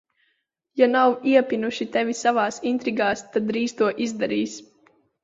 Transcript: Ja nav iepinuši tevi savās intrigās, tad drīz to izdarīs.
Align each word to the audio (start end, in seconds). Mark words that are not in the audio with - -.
Ja 0.81 0.85
nav 0.93 1.17
iepinuši 1.33 1.87
tevi 1.97 2.15
savās 2.19 2.57
intrigās, 2.71 3.23
tad 3.37 3.47
drīz 3.51 3.77
to 3.83 3.91
izdarīs. 4.07 4.57